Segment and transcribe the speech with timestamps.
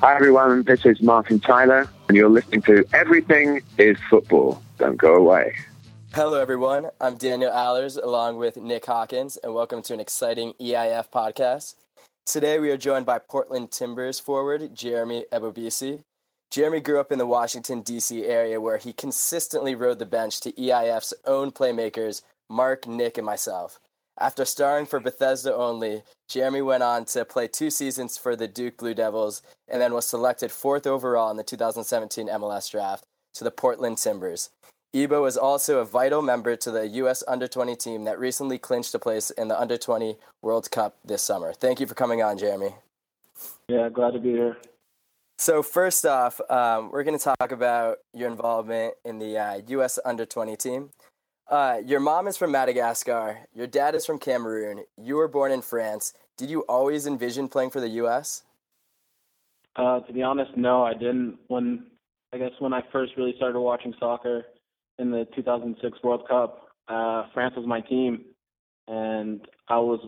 [0.00, 0.62] Hi, everyone.
[0.64, 4.62] This is Martin Tyler, and you're listening to Everything is Football.
[4.76, 5.54] Don't go away.
[6.12, 6.90] Hello, everyone.
[7.00, 11.76] I'm Daniel Allers along with Nick Hawkins, and welcome to an exciting EIF podcast.
[12.26, 16.02] Today, we are joined by Portland Timbers forward Jeremy Ebobisse.
[16.50, 18.26] Jeremy grew up in the Washington, D.C.
[18.26, 22.20] area where he consistently rode the bench to EIF's own playmakers,
[22.50, 23.80] Mark, Nick, and myself.
[24.18, 28.78] After starring for Bethesda Olney, Jeremy went on to play two seasons for the Duke
[28.78, 33.50] Blue Devils and then was selected fourth overall in the 2017 MLS draft to the
[33.50, 34.50] Portland Timbers.
[34.94, 37.22] Ebo was also a vital member to the U.S.
[37.28, 41.20] under 20 team that recently clinched a place in the under 20 World Cup this
[41.20, 41.52] summer.
[41.52, 42.70] Thank you for coming on, Jeremy.
[43.68, 44.56] Yeah, glad to be here.
[45.38, 49.98] So, first off, um, we're going to talk about your involvement in the uh, U.S.
[50.02, 50.90] under 20 team.
[51.48, 55.62] Uh, your mom is from Madagascar, your dad is from Cameroon, you were born in
[55.62, 56.12] France.
[56.36, 58.42] Did you always envision playing for the U.S.?
[59.76, 61.38] Uh, to be honest, no, I didn't.
[61.48, 61.86] When
[62.32, 64.44] I guess when I first really started watching soccer,
[64.98, 66.68] in the 2006 World Cup.
[66.88, 68.24] Uh, France was my team,
[68.88, 70.00] and I was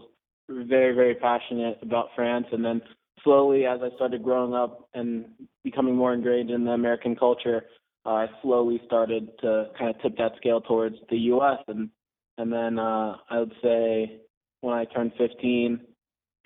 [0.49, 2.47] very, very passionate about France.
[2.53, 2.81] And then
[3.23, 5.27] slowly, as I started growing up and
[5.65, 7.65] becoming more ingrained in the American culture,
[8.09, 11.59] uh, I slowly started to kind of tip that scale towards the U.S.
[11.69, 11.91] And
[12.39, 14.21] and then uh, I would say
[14.61, 15.81] when I turned 15,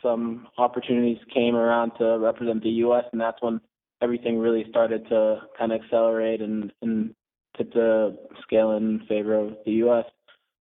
[0.03, 3.05] some opportunities came around to represent the U.S.
[3.13, 3.61] and that's when
[4.03, 7.15] everything really started to kind of accelerate and and
[7.57, 10.07] tip the scale in favor of the U.S.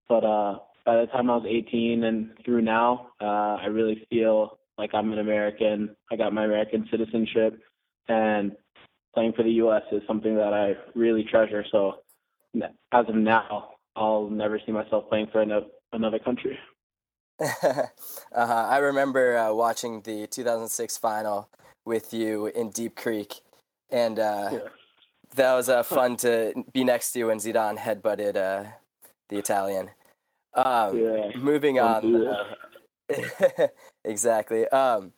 [0.07, 4.59] But uh, by the time I was 18 and through now, uh, I really feel
[4.77, 5.95] like I'm an American.
[6.11, 7.59] I got my American citizenship,
[8.07, 8.51] and
[9.13, 9.83] playing for the U.S.
[9.91, 11.63] is something that I really treasure.
[11.71, 11.95] So
[12.91, 15.41] as of now, I'll never see myself playing for
[15.93, 16.57] another country.
[17.41, 17.87] uh-huh.
[18.35, 21.49] I remember uh, watching the 2006 final
[21.85, 23.41] with you in Deep Creek,
[23.89, 24.59] and uh, yeah
[25.35, 28.69] that was uh, fun to be next to you when Zidane headbutted uh,
[29.29, 29.89] the Italian.
[30.53, 31.29] Um, yeah.
[31.37, 32.27] Moving on.
[32.27, 33.67] Uh,
[34.05, 34.67] exactly.
[34.69, 35.13] Um,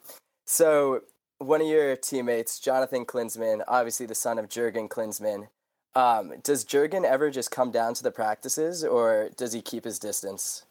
[0.45, 1.01] so
[1.39, 5.47] one of your teammates, Jonathan Klinsmann, obviously the son of Jurgen Klinsmann.
[5.95, 9.99] Um, does Jurgen ever just come down to the practices, or does he keep his
[9.99, 10.65] distance?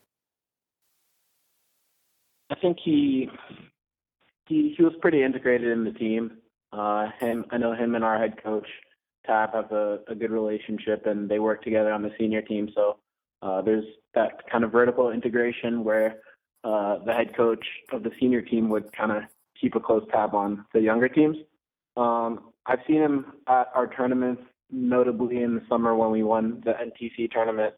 [2.50, 3.30] I think he
[4.46, 6.38] he he was pretty integrated in the team.
[6.72, 8.66] Uh, him, I know him and our head coach
[9.26, 12.70] Tab have a, a good relationship and they work together on the senior team.
[12.74, 12.98] So
[13.42, 13.84] uh, there's
[14.14, 16.16] that kind of vertical integration where
[16.64, 19.22] uh, the head coach of the senior team would kind of
[19.62, 21.36] keep a close tab on the younger teams.
[21.96, 26.72] Um, I've seen him at our tournaments, notably in the summer when we won the
[26.72, 27.74] NTC tournament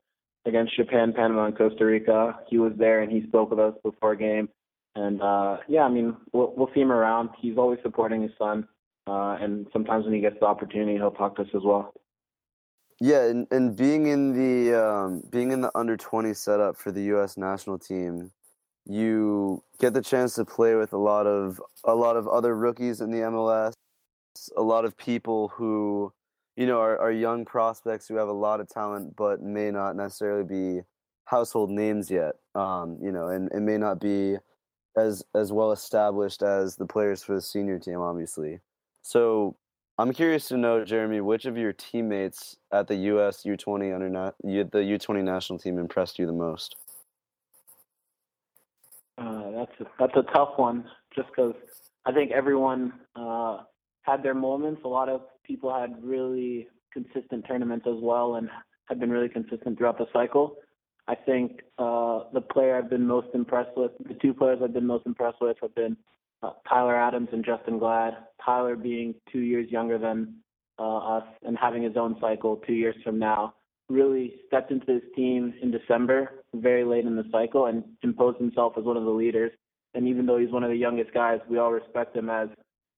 [0.47, 2.39] against Japan, Panama, and Costa Rica.
[2.49, 4.49] He was there and he spoke with us before game.
[4.97, 7.31] And uh, yeah, I mean, we'll, we'll see him around.
[7.39, 8.67] He's always supporting his son.
[9.07, 11.93] Uh, and sometimes when he gets the opportunity, he'll talk to us as well.
[13.01, 17.03] Yeah, and, and being in the um, being in the under twenty setup for the
[17.03, 17.37] U.S.
[17.37, 18.31] national team,
[18.87, 23.01] you get the chance to play with a lot of a lot of other rookies
[23.01, 23.73] in the MLS,
[24.57, 26.13] a lot of people who,
[26.57, 29.97] you know, are, are young prospects who have a lot of talent but may not
[29.97, 30.83] necessarily be
[31.27, 32.35] household names yet.
[32.55, 34.37] Um, you know, and it may not be
[34.97, 38.61] as as well established as the players for the senior team, obviously.
[39.03, 39.57] So
[39.99, 43.45] I'm curious to know, Jeremy, which of your teammates at the U.S.
[43.45, 46.77] U20 under na- the U20 national team impressed you the most?
[49.17, 51.55] Uh, that's a, that's a tough one, just because
[52.05, 53.59] I think everyone uh,
[54.03, 54.83] had their moments.
[54.85, 58.49] A lot of people had really consistent tournaments as well, and
[58.87, 60.57] have been really consistent throughout the cycle.
[61.07, 64.87] I think uh, the player I've been most impressed with, the two players I've been
[64.87, 65.97] most impressed with, have been
[66.43, 68.15] uh, Tyler Adams and Justen Glad.
[68.45, 70.37] Tyler being two years younger than
[70.79, 73.55] uh, us and having his own cycle two years from now,
[73.95, 78.75] really stepped into this team in December, very late in the cycle, and imposed himself
[78.77, 79.53] as one of the leaders.
[79.95, 82.49] And even though he's one of the youngest guys, we all respect him as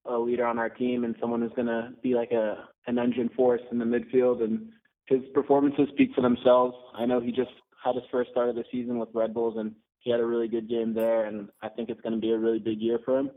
[0.06, 3.28] a leader on our team and someone who's going to be like a an engine
[3.36, 4.42] force in the midfield.
[4.42, 4.68] And
[5.06, 6.74] his performances speak for themselves.
[6.94, 7.50] I know he just
[7.84, 10.48] had his first start of the season with Red Bulls, and he had a really
[10.48, 13.18] good game there, and I think it's going to be a really big year for
[13.18, 13.30] him.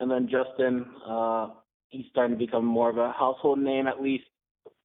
[0.00, 1.54] And then Justen, uh,
[1.90, 4.24] he's starting to become more of a household name, at least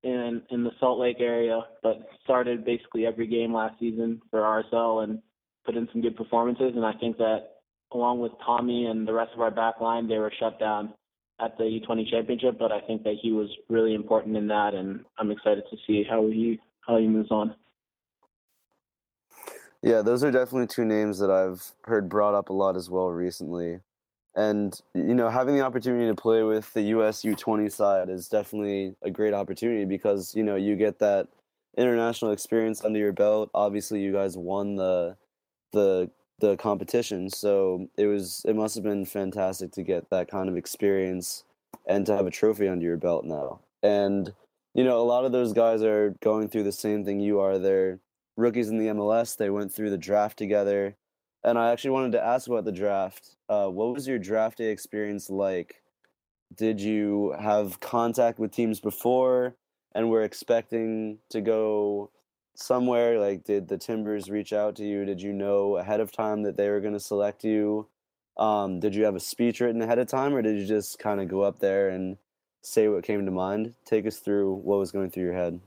[0.03, 1.61] in in the Salt Lake area.
[1.83, 5.19] But started basically every game last season for RSL and
[5.65, 6.73] put in some good performances.
[6.75, 7.57] And I think that
[7.93, 10.93] along with Tommy and the rest of our back line, they were shut down
[11.39, 12.57] at the U20 championship.
[12.57, 16.03] But I think that he was really important in that, and I'm excited to see
[16.09, 17.55] how he how he moves on.
[19.83, 23.09] Yeah, those are definitely two names that I've heard brought up a lot as well
[23.09, 23.79] recently.
[24.35, 28.95] And you know having the opportunity to play with the US U20 side is definitely
[29.01, 31.27] a great opportunity because you know you get that
[31.77, 33.49] international experience under your belt.
[33.53, 35.17] Obviously, you guys won the
[35.73, 40.49] the the competition, so it was it must have been fantastic to get that kind
[40.49, 41.43] of experience
[41.85, 43.59] and to have a trophy under your belt now.
[43.83, 44.33] And
[44.73, 47.59] you know, a lot of those guys are going through the same thing you are.
[47.59, 47.99] They're
[48.37, 49.35] rookies in the MLS.
[49.37, 50.95] They went through the draft together.
[51.43, 53.35] And I actually wanted to ask about the draft.
[53.49, 55.81] Uh, what was your draft day experience like?
[56.55, 59.55] Did you have contact with teams before
[59.93, 62.11] and were expecting to go
[62.55, 63.19] somewhere?
[63.19, 65.05] Like, did the Timbers reach out to you?
[65.05, 67.87] Did you know ahead of time that they were going to select you?
[68.37, 71.19] Um, did you have a speech written ahead of time, or did you just kind
[71.21, 72.17] of go up there and
[72.61, 73.73] say what came to mind?
[73.85, 75.59] Take us through what was going through your head.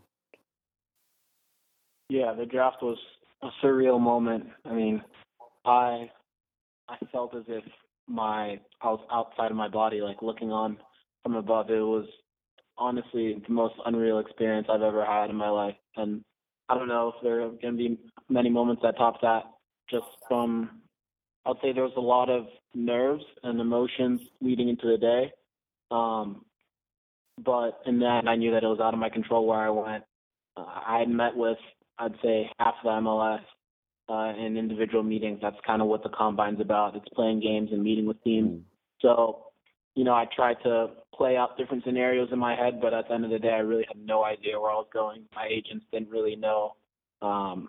[2.09, 2.99] Yeah, the draft was
[3.43, 4.47] a surreal moment.
[4.65, 5.03] I mean,
[5.65, 6.11] I
[6.89, 7.65] I felt as if
[8.09, 10.77] my I was outside of my body, like looking on
[11.23, 11.71] from above.
[11.71, 12.07] It was
[12.77, 16.23] honestly the most unreal experience I've ever had in my life, and
[16.69, 19.45] I don't know if there are going to be many moments that top that.
[19.91, 20.81] Just from,
[21.45, 25.33] I'd say there was a lot of nerves and emotions leading into the day,
[25.91, 26.45] um,
[27.45, 30.05] but in that I knew that it was out of my control where I went.
[30.57, 31.59] Uh, I had met with
[31.99, 33.41] I'd say half the MLS
[34.09, 35.39] uh, in individual meetings.
[35.43, 36.97] That's kind of what the combine's about.
[36.97, 38.51] It's playing games and meeting with teams.
[38.51, 38.63] Mm.
[39.01, 39.47] So,
[39.95, 43.15] you know, I tried to play out different scenarios in my head, but at the
[43.15, 45.23] end of the day, I really had no idea where I was going.
[45.35, 46.73] My agents didn't really know,
[47.23, 47.69] um,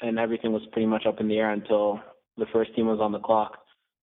[0.00, 2.00] and everything was pretty much up in the air until
[2.36, 3.58] the first team was on the clock.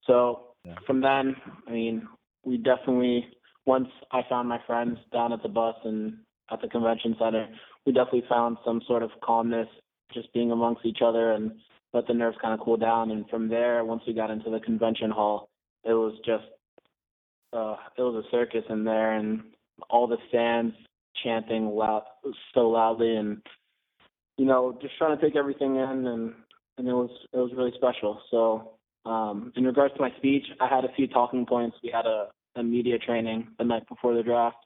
[0.05, 0.75] So yeah.
[0.85, 1.35] from then,
[1.67, 2.07] I mean,
[2.45, 3.27] we definitely
[3.65, 6.17] once I found my friends down at the bus and
[6.51, 7.47] at the convention center,
[7.85, 9.67] we definitely found some sort of calmness
[10.13, 11.51] just being amongst each other and
[11.93, 13.11] let the nerves kind of cool down.
[13.11, 15.49] And from there, once we got into the convention hall,
[15.83, 16.45] it was just
[17.53, 19.41] uh, it was a circus in there, and
[19.89, 20.73] all the fans
[21.23, 22.03] chanting loud
[22.53, 23.41] so loudly, and
[24.37, 26.33] you know just trying to take everything in, and
[26.77, 28.19] and it was it was really special.
[28.31, 28.71] So
[29.05, 31.77] um, in regards to my speech, I had a few talking points.
[31.83, 34.57] We had a, a media training the night before the draft.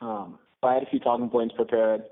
[0.00, 2.02] Um, I had a few talking points prepared.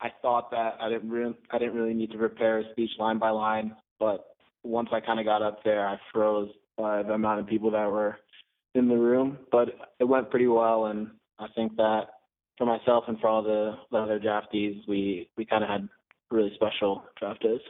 [0.00, 3.18] I thought that I didn't really, I didn't really need to prepare a speech line
[3.18, 7.40] by line, but once I kind of got up there, I froze by the amount
[7.40, 8.18] of people that were
[8.74, 9.38] in the room.
[9.50, 11.08] But it went pretty well, and
[11.38, 12.08] I think that
[12.58, 15.88] for myself and for all the, the other draftees, we we kind of had
[16.30, 17.60] really special draft days.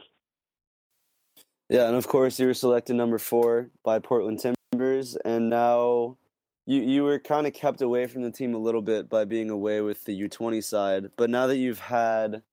[1.69, 4.39] Yeah, and of course you were selected number four by Portland
[4.71, 6.17] Timbers, and now
[6.67, 9.49] you you were kind of kept away from the team a little bit by being
[9.49, 12.43] away with the U20 side, but now that you've had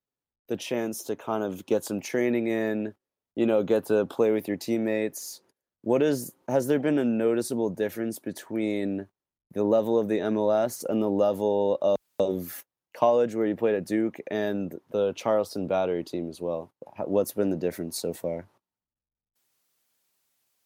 [0.49, 2.95] the chance to kind of get some training in,
[3.35, 5.41] you know, get to play with your teammates,
[5.83, 9.09] what is has there been a noticeable difference between
[9.53, 12.65] the level of the MLS and the level of, of
[12.97, 16.71] college where you played at Duke and the Charleston Battery team as well?
[17.05, 18.47] What's been the difference so far?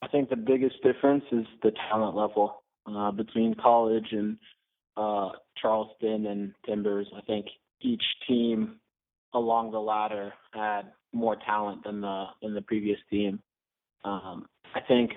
[0.03, 2.63] I think the biggest difference is the talent level
[2.97, 4.37] uh, between college and
[4.97, 5.31] uh,
[5.61, 7.07] Charleston and Timbers.
[7.17, 7.47] I think
[7.81, 8.77] each team
[9.35, 10.83] along the ladder had
[11.13, 13.41] more talent than the than the previous team.
[14.05, 15.13] Um, I think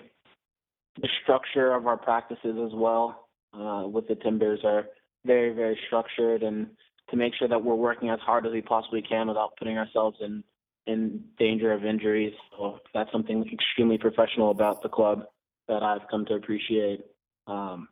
[1.01, 4.86] the structure of our practices as well uh, with the Timbers are
[5.25, 6.68] very very structured and
[7.10, 10.18] to make sure that we're working as hard as we possibly can without putting ourselves
[10.22, 10.44] in
[10.88, 12.34] in danger of injuries.
[12.58, 15.25] So that's something extremely professional about the club
[15.68, 17.06] that I've come to appreciate.
[17.48, 17.88] Um,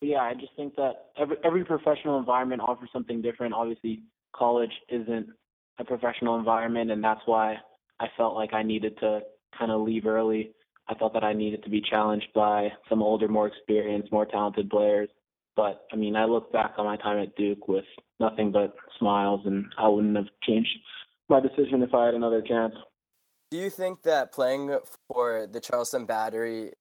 [0.00, 3.54] yeah, I just think that every every professional environment offers something different.
[3.54, 4.02] Obviously,
[4.34, 5.28] college isn't
[5.78, 7.56] a professional environment, and that's why
[8.00, 9.20] I felt like I needed to
[9.56, 10.52] kind of leave early.
[10.88, 14.68] I felt that I needed to be challenged by some older, more experienced, more talented
[14.70, 15.08] players.
[15.54, 17.84] But I mean, I look back on my time at Duke with
[18.18, 20.70] nothing but smiles, and I wouldn't have changed
[21.28, 22.74] my decision if I had another chance.
[23.50, 24.76] Do you think that playing
[25.08, 26.72] for the Charleston Battery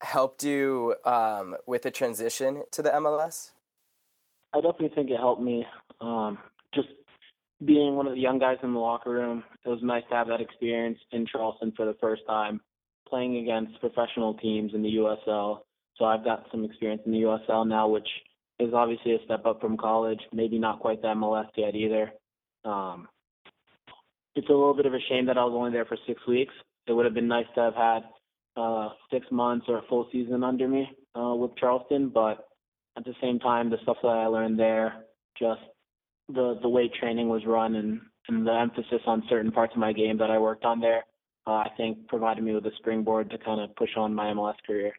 [0.00, 3.50] helped you um, with the transition to the MLS?
[4.52, 5.66] I definitely think it helped me.
[6.00, 6.38] Um,
[6.74, 6.88] just
[7.64, 10.28] being one of the young guys in the locker room, it was nice to have
[10.28, 12.60] that experience in Charleston for the first time,
[13.08, 15.60] playing against professional teams in the USL.
[15.96, 18.08] So I've got some experience in the USL now, which
[18.60, 20.20] is obviously a step up from college.
[20.32, 22.12] Maybe not quite the MLS yet either.
[22.64, 23.08] Um,
[24.34, 26.54] it's a little bit of a shame that I was only there for six weeks.
[26.86, 28.02] It would have been nice to have had
[28.58, 32.48] uh, six months or a full season under me uh, with Charleston, but
[32.96, 35.04] at the same time, the stuff that I learned there,
[35.38, 35.60] just
[36.28, 39.92] the the way training was run and and the emphasis on certain parts of my
[39.92, 41.04] game that I worked on there,
[41.46, 44.56] uh, I think provided me with a springboard to kind of push on my MLS
[44.66, 44.92] career.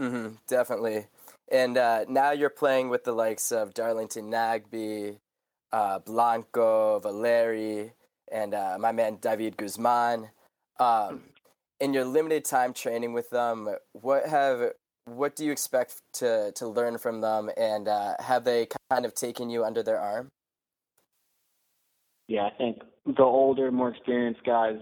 [0.00, 1.06] Mm-hmm, definitely.
[1.50, 5.18] And uh, now you're playing with the likes of Darlington Nagbe,
[5.72, 7.92] uh, Blanco, Valeri,
[8.30, 10.30] and uh, my man David Guzman.
[10.78, 11.22] Um,
[11.80, 14.72] in your limited time training with them, what have
[15.06, 19.14] what do you expect to to learn from them, and uh, have they kind of
[19.14, 20.28] taken you under their arm?
[22.28, 24.76] Yeah, I think the older, more experienced guys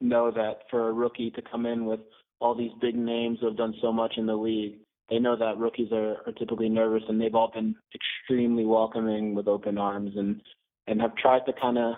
[0.00, 2.00] know that for a rookie to come in with
[2.40, 4.76] all these big names who have done so much in the league,
[5.10, 9.48] they know that rookies are, are typically nervous, and they've all been extremely welcoming with
[9.48, 10.40] open arms, and
[10.86, 11.94] and have tried to kind of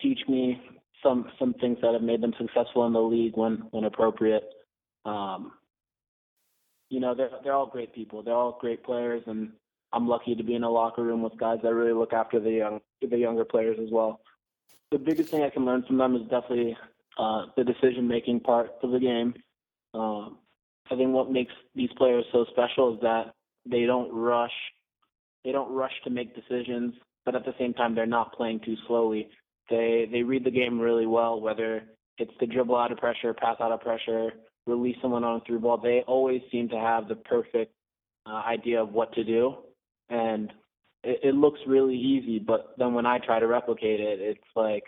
[0.00, 0.60] teach me
[1.02, 4.44] some some things that have made them successful in the league when when appropriate.
[5.04, 5.52] Um,
[6.90, 8.22] you know, they're they're all great people.
[8.22, 9.52] They're all great players, and
[9.92, 12.50] I'm lucky to be in a locker room with guys that really look after the
[12.50, 14.20] young the younger players as well.
[14.90, 16.76] The biggest thing I can learn from them is definitely
[17.18, 19.34] uh, the decision making part of the game.
[19.94, 20.38] Um,
[20.90, 23.34] I think what makes these players so special is that
[23.66, 24.52] they don't rush.
[25.44, 28.76] They don't rush to make decisions, but at the same time, they're not playing too
[28.86, 29.28] slowly.
[29.70, 31.82] They they read the game really well, whether
[32.18, 34.32] it's to dribble out of pressure, pass out of pressure,
[34.66, 35.78] release someone on a through ball.
[35.78, 37.72] They always seem to have the perfect
[38.26, 39.56] uh, idea of what to do,
[40.08, 40.52] and
[41.04, 42.38] it, it looks really easy.
[42.38, 44.84] But then when I try to replicate it, it's like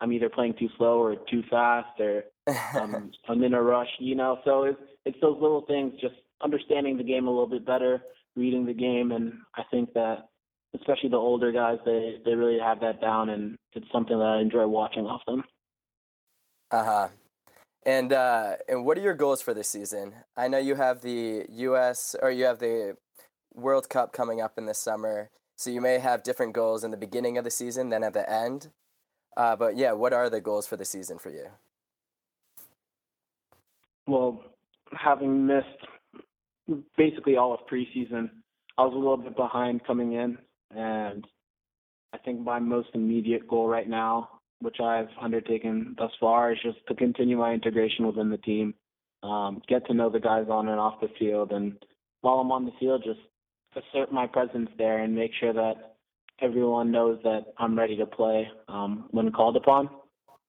[0.00, 2.24] I'm either playing too slow or too fast, or
[2.80, 3.90] um, I'm in a rush.
[3.98, 7.64] You know, so it's it's those little things, just understanding the game a little bit
[7.64, 8.02] better,
[8.36, 10.28] reading the game, and I think that
[10.74, 14.40] especially the older guys, they they really have that down, and it's something that I
[14.40, 15.44] enjoy watching off them.
[16.70, 17.08] Uh huh.
[17.84, 20.14] And uh, and what are your goals for this season?
[20.36, 22.14] I know you have the U.S.
[22.20, 22.96] or you have the
[23.54, 26.96] World Cup coming up in the summer, so you may have different goals in the
[26.96, 28.68] beginning of the season than at the end.
[29.36, 31.46] Uh, but yeah, what are the goals for the season for you?
[34.06, 34.44] Well,
[34.92, 35.66] having missed
[36.96, 38.30] basically all of preseason,
[38.78, 40.38] I was a little bit behind coming in,
[40.76, 41.26] and
[42.12, 44.28] I think my most immediate goal right now,
[44.60, 48.74] which I've undertaken thus far, is just to continue my integration within the team,
[49.22, 51.76] um, get to know the guys on and off the field, and
[52.20, 53.20] while I'm on the field, just
[53.76, 55.96] assert my presence there and make sure that
[56.40, 59.88] everyone knows that I'm ready to play um, when called upon.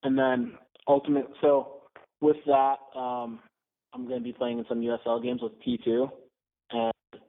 [0.03, 0.53] And then
[0.87, 1.83] ultimate, so
[2.21, 3.39] with that, um,
[3.93, 6.09] I'm going to be playing in some USL games with T2, and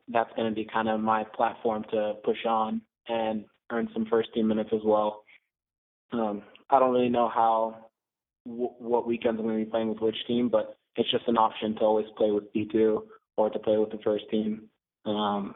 [0.09, 4.33] that's going to be kind of my platform to push on and earn some first
[4.35, 5.25] team minutes as well.
[6.13, 7.87] Um, I don't really know how
[8.47, 11.37] w- what weekends I'm going to be playing with which team, but it's just an
[11.39, 13.03] option to always play with T2
[13.37, 14.69] or to play with the first team.
[15.07, 15.55] Um,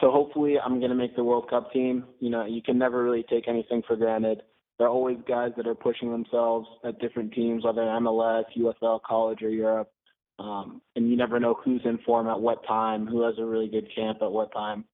[0.00, 2.04] so hopefully I'm going to make the World Cup team.
[2.20, 4.42] You know, you can never really take anything for granted.
[4.78, 9.42] There are always guys that are pushing themselves at different teams, whether MLS, USL, college,
[9.42, 9.90] or Europe.
[10.38, 13.68] Um, and you never know who's in form at what time, who has a really
[13.68, 14.84] good camp at what time.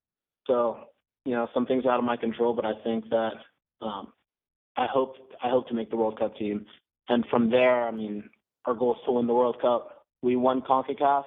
[0.47, 0.79] So,
[1.25, 3.33] you know, some things out of my control, but I think that
[3.83, 4.13] um,
[4.77, 6.67] I hope I hope to make the World Cup team.
[7.09, 8.29] And from there, I mean,
[8.65, 10.05] our goal is to win the World Cup.
[10.23, 11.25] We won CONCACAF,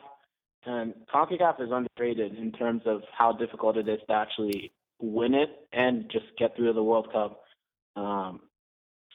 [0.65, 5.49] and CONCACAF is underrated in terms of how difficult it is to actually win it
[5.73, 7.41] and just get through the World Cup.
[7.95, 8.41] Um,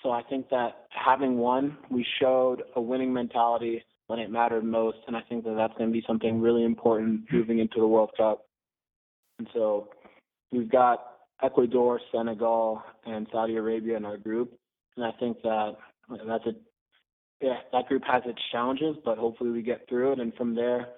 [0.03, 4.99] so I think that having won, we showed a winning mentality when it mattered most,
[5.07, 8.11] and I think that that's going to be something really important moving into the World
[8.14, 8.45] Cup.
[9.38, 9.88] And so
[10.52, 11.02] we've got
[11.42, 14.52] Ecuador, Senegal, and Saudi Arabia in our group,
[14.99, 15.76] and I think that
[16.11, 16.52] that's a
[17.40, 20.88] yeah that group has its challenges, but hopefully we get through it, and from there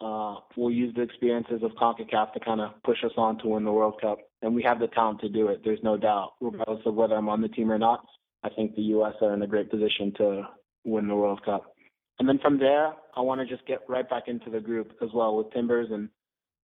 [0.00, 3.64] uh, we'll use the experiences of CONCACAF to kind of push us on to win
[3.64, 4.18] the World Cup.
[4.42, 5.60] And we have the talent to do it.
[5.64, 8.04] There's no doubt, regardless of whether I'm on the team or not.
[8.42, 9.14] I think the U.S.
[9.22, 10.42] are in a great position to
[10.82, 11.73] win the World Cup.
[12.18, 15.10] And then from there, I want to just get right back into the group as
[15.14, 15.88] well with Timbers.
[15.90, 16.08] And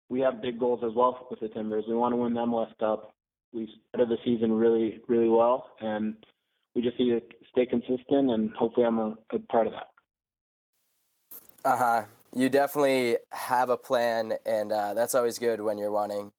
[0.09, 1.85] we have big goals as well with the Timbers.
[1.89, 3.13] We want to win them MLS Cup.
[3.53, 5.71] We started the season really, really well.
[5.81, 6.15] And
[6.75, 8.31] we just need to stay consistent.
[8.31, 9.89] And hopefully, I'm a, a part of that.
[11.63, 12.03] Uh huh
[12.35, 16.33] you definitely have a plan, and uh, that's always good when you're wanting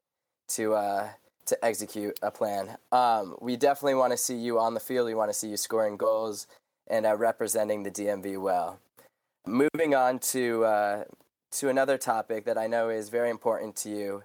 [0.49, 1.09] to uh,
[1.47, 2.77] to execute a plan.
[2.91, 5.07] Um, we definitely want to see you on the field.
[5.07, 6.47] We want to see you scoring goals
[6.87, 8.79] and uh, representing the DMV well.
[9.45, 11.03] Moving on to uh,
[11.53, 14.23] to another topic that I know is very important to you.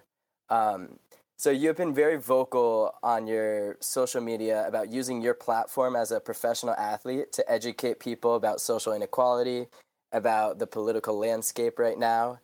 [0.49, 0.99] Um,
[1.37, 6.19] so you've been very vocal on your social media about using your platform as a
[6.19, 9.67] professional athlete to educate people about social inequality
[10.11, 12.39] about the political landscape right now.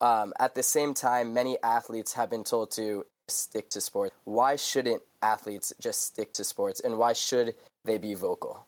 [0.00, 4.14] Um, at the same time, many athletes have been told to stick to sports.
[4.24, 7.54] Why shouldn't athletes just stick to sports, and why should
[7.84, 8.66] they be vocal?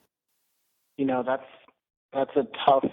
[0.97, 1.47] You know, that's
[2.12, 2.85] that's a tough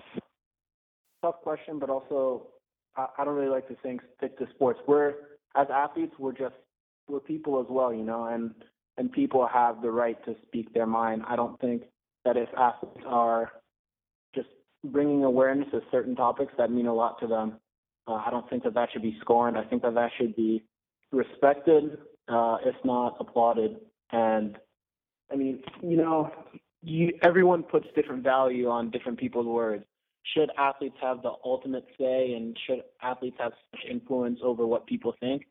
[1.27, 2.48] tough question, but also
[2.96, 4.79] I, I don't really like to think stick to sports.
[4.88, 5.13] We're
[5.55, 6.55] as athletes, we're just
[7.07, 8.51] we're people as well, you know, and
[8.98, 11.24] and people have the right to speak their mind.
[11.27, 11.84] I don't think
[12.25, 13.51] that if athletes are
[14.36, 14.48] just
[14.86, 17.53] bringing awareness to certain topics that mean a lot to them,
[18.07, 19.57] uh, I don't think that that should be scorned.
[19.57, 20.63] I think that that should be
[21.12, 23.77] respected, uh, if not applauded.
[24.12, 24.57] And
[25.31, 26.31] I mean, you know,
[26.81, 29.86] you, everyone puts different value on different people's words.
[30.34, 35.13] Should athletes have the ultimate say, and should athletes have such influence over what people
[35.19, 35.43] think?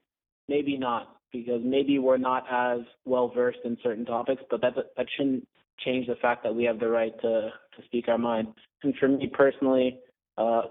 [0.49, 5.07] Maybe not, because maybe we're not as well versed in certain topics, but that that
[5.17, 5.47] shouldn't
[5.85, 8.49] change the fact that we have the right to to speak our mind.
[8.83, 10.01] And for me personally,
[10.37, 10.63] uh,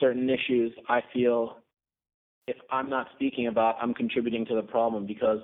[0.00, 1.58] certain issues I feel
[2.46, 5.40] if I'm not speaking about, I'm contributing to the problem because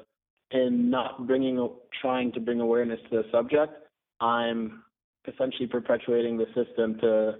[0.52, 1.68] in not bringing
[2.00, 3.72] trying to bring awareness to the subject,
[4.20, 4.82] I'm
[5.26, 7.34] essentially perpetuating the system to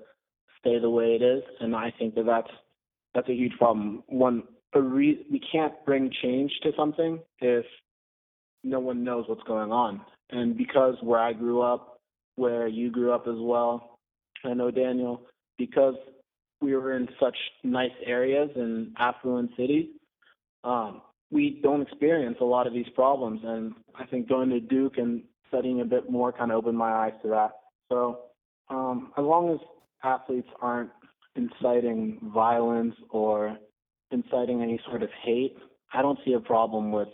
[0.62, 2.50] stay the way it is, and I think that that's
[3.14, 4.02] that's a huge problem.
[4.06, 7.66] One, a re- we can't bring change to something if
[8.64, 10.00] no one knows what's going on.
[10.30, 12.00] And because where I grew up,
[12.36, 13.98] where you grew up as well,
[14.44, 15.22] I know Daniel,
[15.58, 15.94] because
[16.60, 19.88] we were in such nice areas and affluent cities,
[20.64, 23.40] um, we don't experience a lot of these problems.
[23.44, 26.92] And I think going to Duke and studying a bit more kind of opened my
[26.92, 27.50] eyes to that.
[27.90, 28.20] So
[28.70, 29.58] um, as long as
[30.04, 30.90] athletes aren't
[31.36, 33.56] inciting violence or
[34.10, 35.56] inciting any sort of hate,
[35.94, 37.08] I don't see a problem with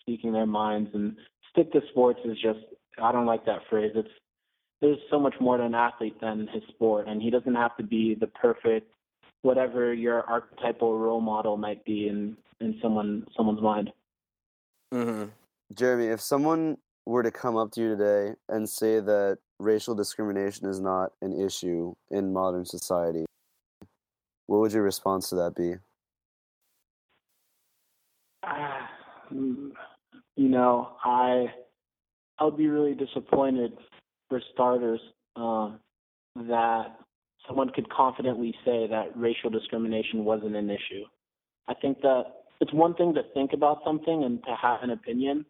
[0.00, 0.90] speaking their minds.
[0.94, 1.16] And
[1.50, 2.60] stick to sports is just
[3.02, 3.92] I don't like that phrase.
[3.94, 4.08] It's
[4.80, 7.84] there's so much more to an athlete than his sport, and he doesn't have to
[7.84, 8.90] be the perfect
[9.42, 13.90] whatever your archetypal role model might be in in someone someone's mind.
[14.92, 15.30] Mm-hmm.
[15.74, 20.68] Jeremy, if someone were to come up to you today and say that racial discrimination
[20.68, 23.24] is not an issue in modern society,
[24.46, 25.74] what would your response to that be?
[28.42, 28.86] Uh,
[29.30, 31.46] you know, I
[32.38, 33.72] I would be really disappointed
[34.28, 35.00] for starters
[35.36, 35.70] uh,
[36.36, 36.96] that
[37.46, 41.04] someone could confidently say that racial discrimination wasn't an issue.
[41.68, 42.24] I think that
[42.60, 45.44] it's one thing to think about something and to have an opinion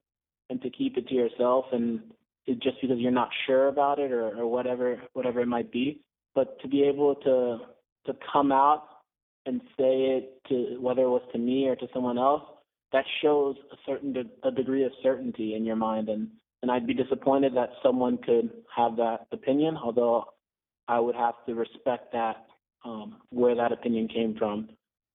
[0.51, 2.01] and to keep it to yourself and
[2.47, 6.01] it, just because you're not sure about it or, or whatever whatever it might be,
[6.35, 7.59] but to be able to
[8.07, 8.85] to come out
[9.47, 12.43] and say it to whether it was to me or to someone else,
[12.93, 16.29] that shows a certain de- a degree of certainty in your mind and
[16.63, 20.27] and I'd be disappointed that someone could have that opinion, although
[20.87, 22.47] I would have to respect that
[22.85, 24.69] um, where that opinion came from.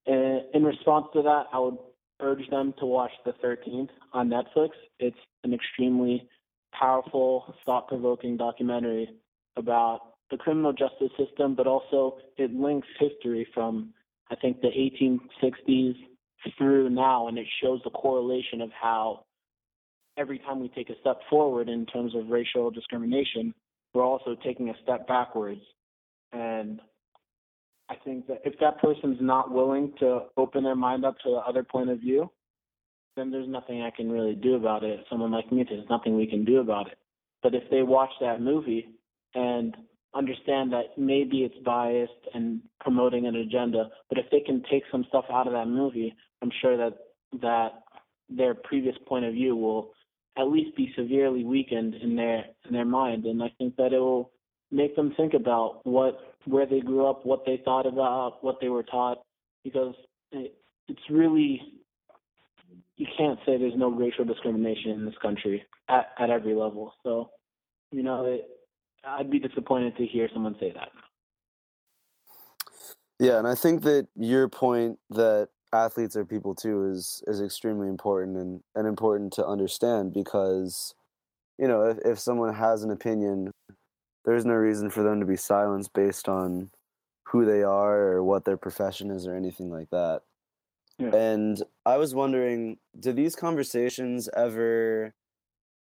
[0.06, 1.78] And in response to that, I would
[2.20, 4.70] urge them to watch The 13th on Netflix.
[4.98, 6.28] It's an extremely
[6.72, 9.08] powerful, thought-provoking documentary
[9.56, 10.00] about
[10.30, 13.94] the criminal justice system, but also it links history from
[14.30, 15.94] I think the 1860s
[16.56, 19.24] through now, and it shows the correlation of how
[20.16, 23.54] every time we take a step forward in terms of racial discrimination,
[23.94, 25.62] we're also taking a step backwards.
[26.32, 26.80] And
[27.90, 31.36] I think that if that person's not willing to open their mind up to the
[31.36, 32.30] other point of view,
[33.16, 35.00] then there's nothing I can really do about it.
[35.10, 36.98] Someone like me, there's nothing we can do about it.
[37.42, 38.88] But if they watch that movie
[39.34, 39.76] and
[40.14, 45.04] understand that maybe it's biased and promoting an agenda, but if they can take some
[45.08, 46.96] stuff out of that movie, I'm sure that
[47.42, 47.82] that
[48.28, 49.92] their previous point of view will
[50.36, 53.98] at least be severely weakened in their in their mind, and I think that it
[53.98, 54.30] will
[54.70, 58.68] make them think about what where they grew up, what they thought about, what they
[58.68, 59.18] were taught,
[59.64, 59.94] because
[60.32, 60.54] it,
[60.88, 61.60] it's really
[62.96, 66.92] you can't say there's no racial discrimination in this country at at every level.
[67.02, 67.30] So,
[67.92, 68.48] you know, it,
[69.04, 70.88] I'd be disappointed to hear someone say that.
[73.20, 77.88] Yeah, and I think that your point that athletes are people too is is extremely
[77.88, 80.94] important and, and important to understand because
[81.58, 83.52] you know if, if someone has an opinion
[84.24, 86.70] there's no reason for them to be silenced based on
[87.24, 90.22] who they are or what their profession is or anything like that
[90.98, 91.14] yeah.
[91.14, 95.14] and i was wondering do these conversations ever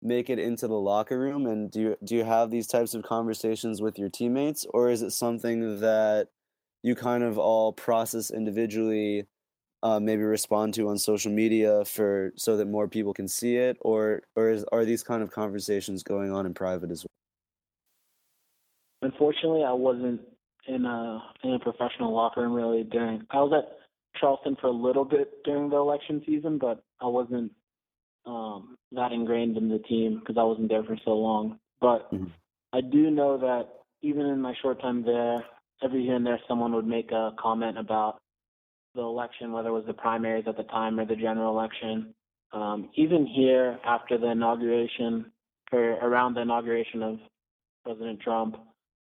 [0.01, 3.03] make it into the locker room and do you do you have these types of
[3.03, 6.27] conversations with your teammates or is it something that
[6.83, 9.25] you kind of all process individually
[9.85, 13.77] uh, maybe respond to on social media for so that more people can see it,
[13.81, 17.09] or or is, are these kind of conversations going on in private as well?
[19.15, 20.19] Unfortunately, I wasn't
[20.67, 23.25] in a in a professional locker room really during.
[23.29, 27.53] I was at Charleston for a little bit during the election season, but I wasn't
[28.25, 31.59] um, that ingrained in the team because I wasn't there for so long.
[31.79, 32.25] But mm-hmm.
[32.73, 33.69] I do know that
[34.01, 35.45] even in my short time there,
[35.81, 38.19] every here and there, someone would make a comment about
[38.95, 42.13] the election, whether it was the primaries at the time or the general election.
[42.51, 45.31] Um, even here, after the inauguration,
[45.71, 47.19] or around the inauguration of
[47.85, 48.57] President Trump,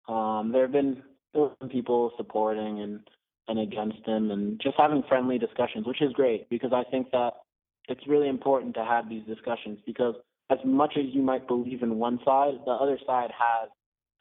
[0.07, 2.99] um, there have been been people supporting and
[3.47, 7.31] and against him, and just having friendly discussions, which is great because I think that
[7.87, 10.15] it's really important to have these discussions because
[10.49, 13.69] as much as you might believe in one side, the other side has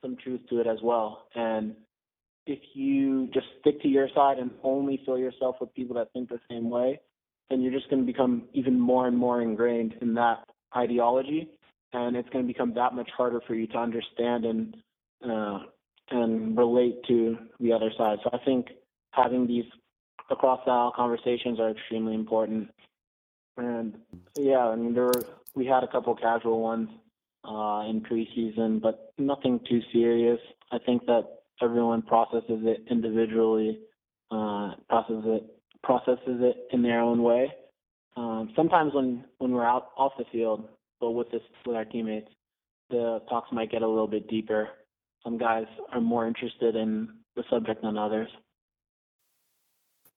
[0.03, 1.27] some truth to it as well.
[1.35, 1.75] And
[2.47, 6.29] if you just stick to your side and only fill yourself with people that think
[6.29, 7.01] the same way,
[7.49, 10.45] then you're just going to become even more and more ingrained in that
[10.77, 11.49] ideology,
[11.93, 14.77] and it's going to become that much harder for you to understand and
[15.29, 15.61] uh,
[16.11, 18.19] and relate to the other side.
[18.25, 18.67] So I think
[19.13, 19.65] having these
[20.31, 22.71] across the aisle conversations are extremely important.
[23.57, 23.95] And
[24.37, 26.89] yeah, I mean there were we had a couple casual ones
[27.45, 30.39] uh, in preseason, but nothing too serious.
[30.71, 31.25] I think that
[31.61, 33.81] everyone processes it individually,
[34.31, 37.53] uh, processes it processes it in their own way.
[38.17, 40.69] Um, sometimes when when we're out off the field,
[41.01, 42.29] but with this with our teammates,
[42.91, 44.69] the talks might get a little bit deeper.
[45.25, 48.29] Some guys are more interested in the subject than others.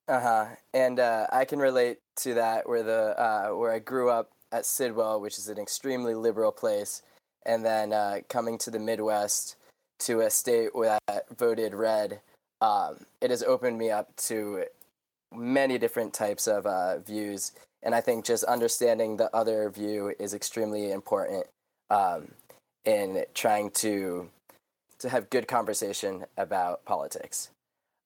[0.07, 0.45] Uh huh.
[0.73, 4.65] And uh, I can relate to that where the uh, where I grew up at
[4.65, 7.01] Sidwell, which is an extremely liberal place,
[7.45, 9.55] and then uh, coming to the Midwest
[9.99, 10.71] to a state
[11.07, 12.19] that voted red,
[12.61, 14.65] um, it has opened me up to
[15.33, 17.53] many different types of uh, views.
[17.81, 21.45] And I think just understanding the other view is extremely important
[21.89, 22.31] um,
[22.85, 24.29] in trying to
[25.03, 27.49] to have good conversation about politics.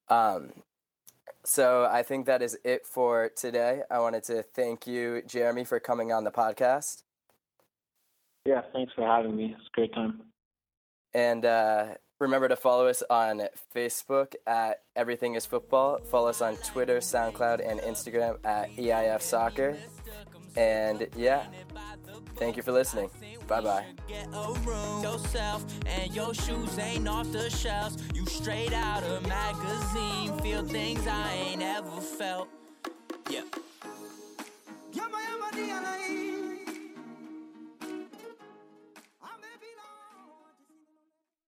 [0.08, 0.50] Um,
[1.44, 3.82] so I think that is it for today.
[3.88, 7.04] I wanted to thank you, Jeremy, for coming on the podcast.
[8.44, 9.54] Yeah, thanks for having me.
[9.56, 10.22] It's a great time.
[11.14, 11.86] And uh,
[12.18, 16.00] remember to follow us on Facebook at Everything is Football.
[16.00, 19.76] Follow us on Twitter, SoundCloud, and Instagram at EIF Soccer.
[20.56, 21.44] And yeah,
[22.36, 23.10] thank you for listening.
[23.46, 23.84] Bye bye.
[25.02, 28.02] Yourself and your shoes ain't off the shelves.
[28.14, 30.36] You straight out of magazine.
[30.38, 32.48] Feel things I ain't ever felt.
[33.30, 33.42] Yeah.